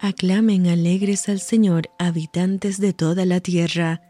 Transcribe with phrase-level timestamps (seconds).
[0.00, 4.00] Aclamen alegres al Señor, habitantes de toda la tierra.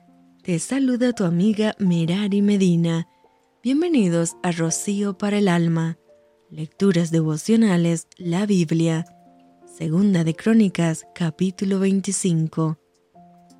[0.42, 3.08] Te saluda tu amiga Merari Medina.
[3.62, 5.96] Bienvenidos a Rocío para el Alma.
[6.51, 9.06] Lecturas devocionales, la Biblia.
[9.79, 12.78] Segunda de Crónicas, capítulo 25.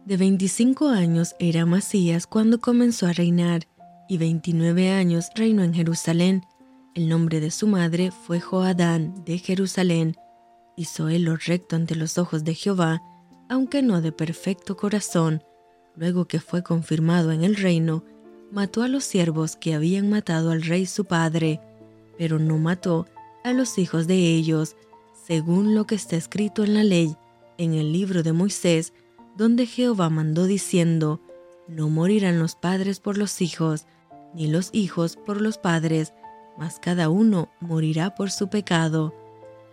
[0.05, 3.67] De 25 años era Masías cuando comenzó a reinar,
[4.07, 6.43] y 29 años reinó en Jerusalén.
[6.95, 10.15] El nombre de su madre fue Joadán de Jerusalén
[10.79, 13.03] Hizo él lo recto ante los ojos de Jehová,
[13.49, 15.43] aunque no de perfecto corazón.
[15.97, 18.05] Luego que fue confirmado en el reino,
[18.53, 21.61] mató a los siervos que habían matado al rey su padre,
[22.17, 23.09] pero no mató
[23.43, 24.77] a los hijos de ellos,
[25.27, 27.17] según lo que está escrito en la ley,
[27.57, 28.93] en el libro de Moisés,
[29.37, 31.21] donde Jehová mandó diciendo,
[31.67, 33.87] No morirán los padres por los hijos,
[34.33, 36.13] ni los hijos por los padres,
[36.57, 39.13] mas cada uno morirá por su pecado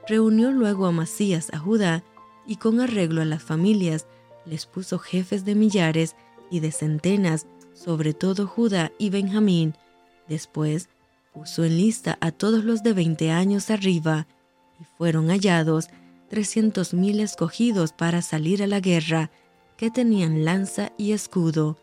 [0.07, 2.03] reunió luego a Masías a Judá
[2.45, 4.07] y con arreglo a las familias
[4.45, 6.15] les puso jefes de millares
[6.51, 9.75] y de centenas, sobre todo Judá y Benjamín.
[10.27, 10.89] Después
[11.33, 14.27] puso en lista a todos los de veinte años arriba,
[14.79, 15.87] y fueron hallados
[16.29, 19.31] trescientos mil escogidos para salir a la guerra,
[19.77, 21.77] que tenían lanza y escudo.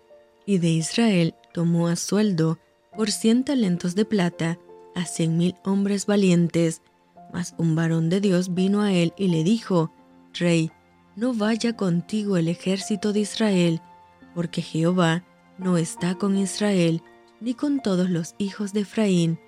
[0.46, 2.58] Y de Israel tomó a sueldo
[2.96, 4.58] por cien talentos de plata
[4.94, 6.82] a cien mil hombres valientes,
[7.32, 9.92] mas un varón de Dios vino a él y le dijo,
[10.34, 10.70] Rey,
[11.16, 13.80] no vaya contigo el ejército de Israel,
[14.34, 15.24] porque Jehová
[15.58, 17.02] no está con Israel,
[17.40, 19.38] ni con todos los hijos de Efraín.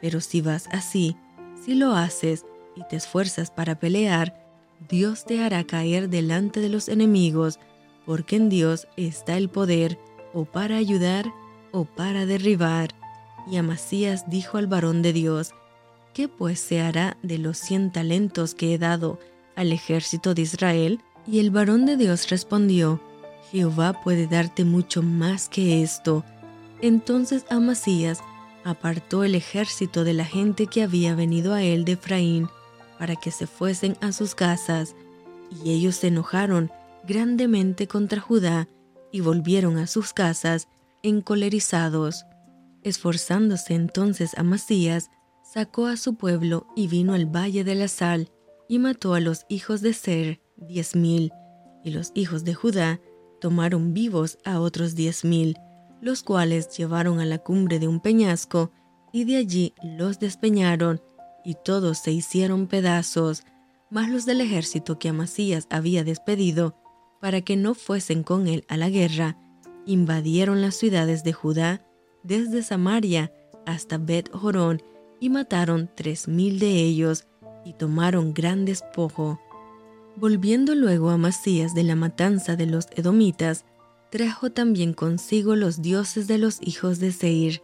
[0.00, 1.16] Pero si vas así,
[1.64, 2.44] si lo haces
[2.76, 4.42] y te esfuerzas para pelear,
[4.88, 7.60] Dios te hará caer delante de los enemigos,
[8.04, 9.98] porque en Dios está el poder,
[10.34, 11.32] o para ayudar,
[11.70, 12.90] o para derribar.
[13.46, 15.54] Y Amasías dijo al varón de Dios,
[16.14, 19.18] ¿Qué pues se hará de los cien talentos que he dado
[19.56, 21.00] al ejército de Israel?
[21.26, 23.00] Y el varón de Dios respondió,
[23.50, 26.24] Jehová puede darte mucho más que esto.
[26.82, 28.20] Entonces Amasías
[28.64, 32.48] apartó el ejército de la gente que había venido a él de Efraín
[32.98, 34.94] para que se fuesen a sus casas,
[35.64, 36.70] y ellos se enojaron
[37.06, 38.68] grandemente contra Judá
[39.10, 40.68] y volvieron a sus casas
[41.02, 42.24] encolerizados.
[42.82, 45.10] Esforzándose entonces Amasías
[45.52, 48.30] sacó a su pueblo y vino al valle de la sal,
[48.68, 51.30] y mató a los hijos de Ser diez mil,
[51.84, 53.00] y los hijos de Judá
[53.40, 55.56] tomaron vivos a otros diez mil,
[56.00, 58.70] los cuales llevaron a la cumbre de un peñasco,
[59.12, 61.02] y de allí los despeñaron,
[61.44, 63.42] y todos se hicieron pedazos,
[63.90, 66.76] mas los del ejército que Amasías había despedido,
[67.20, 69.36] para que no fuesen con él a la guerra,
[69.84, 71.84] invadieron las ciudades de Judá,
[72.22, 73.32] desde Samaria
[73.66, 74.82] hasta Bet Jorón,
[75.22, 77.28] y mataron tres mil de ellos
[77.64, 79.38] y tomaron gran despojo.
[80.16, 83.64] Volviendo luego a Masías de la matanza de los edomitas,
[84.10, 87.62] trajo también consigo los dioses de los hijos de Seir,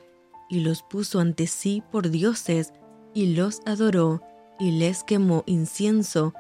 [0.48, 2.74] y los puso ante sí por dioses,
[3.12, 4.22] y los adoró,
[4.60, 6.34] y les quemó incienso.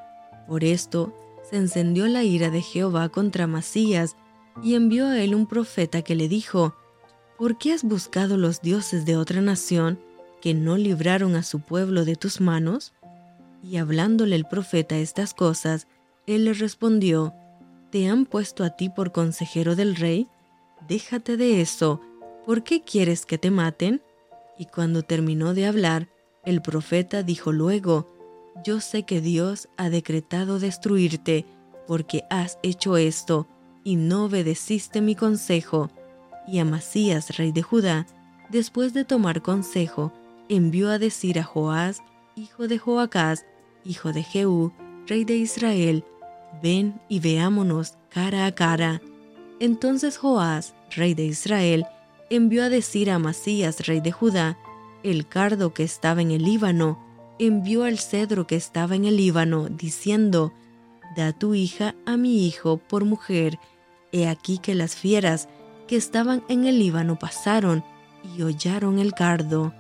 [0.46, 1.12] Por esto
[1.50, 4.16] se encendió la ira de Jehová contra Masías,
[4.62, 6.76] y envió a él un profeta que le dijo,
[7.36, 9.98] ¿Por qué has buscado los dioses de otra nación
[10.40, 12.92] que no libraron a su pueblo de tus manos?
[13.62, 15.86] Y hablándole el profeta estas cosas,
[16.26, 17.34] él le respondió,
[17.90, 20.28] ¿Te han puesto a ti por consejero del rey?
[20.86, 22.00] Déjate de eso,
[22.44, 24.02] ¿por qué quieres que te maten?
[24.58, 26.08] Y cuando terminó de hablar,
[26.44, 28.06] el profeta dijo luego,
[28.64, 31.46] Yo sé que Dios ha decretado destruirte,
[31.86, 33.46] porque has hecho esto,
[33.84, 35.90] y no obedeciste mi consejo.
[36.46, 38.06] Y Amasías, rey de Judá,
[38.50, 40.12] después de tomar consejo,
[40.48, 42.02] envió a decir a Joás,
[42.36, 43.44] hijo de Joacás,
[43.84, 44.72] hijo de Jehú,
[45.06, 46.04] rey de Israel,
[46.62, 49.00] ven y veámonos cara a cara.
[49.60, 51.86] Entonces Joás, rey de Israel,
[52.30, 54.58] envió a decir a Amasías, rey de Judá,
[55.02, 56.98] el cardo que estaba en el Líbano,
[57.38, 60.52] envió al cedro que estaba en el Líbano, diciendo,
[61.16, 63.58] Da tu hija a mi hijo por mujer.
[64.12, 65.48] He aquí que las fieras
[65.86, 67.84] que estaban en el Líbano pasaron
[68.36, 69.72] y hollaron el cardo.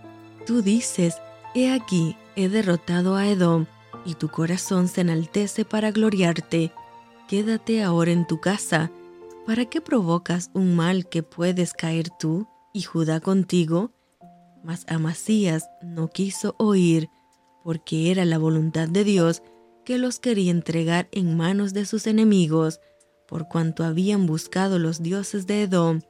[0.48, 1.20] Tú dices,
[1.54, 3.66] He aquí, he derrotado a Edom,
[4.06, 6.72] y tu corazón se enaltece para gloriarte.
[7.28, 8.90] Quédate ahora en tu casa.
[9.44, 13.92] ¿Para qué provocas un mal que puedes caer tú y Judá contigo?
[14.64, 17.10] Mas Amasías no quiso oír,
[17.62, 19.42] porque era la voluntad de Dios
[19.84, 22.80] que los quería entregar en manos de sus enemigos,
[23.26, 26.00] por cuanto habían buscado los dioses de Edom.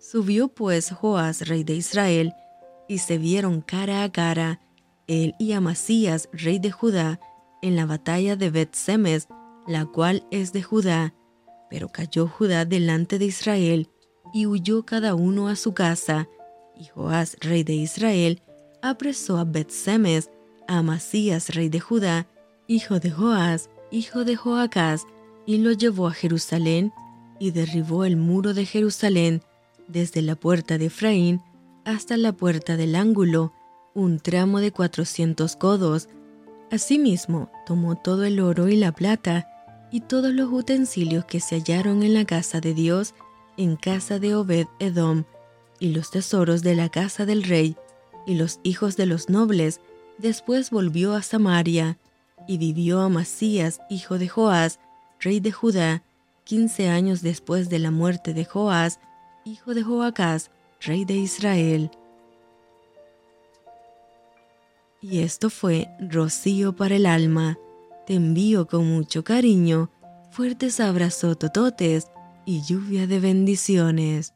[0.00, 2.34] Subió pues Joás, rey de Israel,
[2.90, 4.58] y se vieron cara a cara,
[5.06, 7.20] él y Amasías, rey de Judá,
[7.62, 9.28] en la batalla de Bet-Semes,
[9.68, 11.14] la cual es de Judá.
[11.70, 13.88] Pero cayó Judá delante de Israel,
[14.34, 16.28] y huyó cada uno a su casa.
[16.76, 18.42] Y Joás, rey de Israel,
[18.82, 20.28] apresó a Bet-Semes,
[20.66, 22.26] a Amasías, rey de Judá,
[22.66, 25.06] hijo de Joás, hijo de Joacás,
[25.46, 26.92] y lo llevó a Jerusalén,
[27.38, 29.42] y derribó el muro de Jerusalén,
[29.86, 31.40] desde la puerta de Efraín
[31.92, 33.52] hasta la puerta del ángulo,
[33.94, 36.08] un tramo de cuatrocientos codos.
[36.70, 39.46] Asimismo, tomó todo el oro y la plata,
[39.90, 43.14] y todos los utensilios que se hallaron en la casa de Dios,
[43.56, 45.24] en casa de Obed Edom,
[45.78, 47.76] y los tesoros de la casa del rey,
[48.26, 49.80] y los hijos de los nobles.
[50.18, 51.98] Después volvió a Samaria,
[52.46, 54.78] y vivió Amasías, hijo de Joás,
[55.18, 56.02] rey de Judá,
[56.44, 59.00] quince años después de la muerte de Joás,
[59.44, 61.90] hijo de Joacás, rey de Israel.
[65.02, 67.58] Y esto fue Rocío para el alma.
[68.06, 69.90] Te envío con mucho cariño,
[70.30, 72.08] fuertes abrazos tototes
[72.44, 74.34] y lluvia de bendiciones.